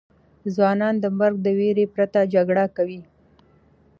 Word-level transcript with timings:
ځوانان 0.55 0.95
د 0.99 1.05
مرګ 1.19 1.35
د 1.43 1.47
ویرې 1.59 1.85
پرته 1.93 2.19
جګړه 2.33 2.65
کوي. 2.75 3.01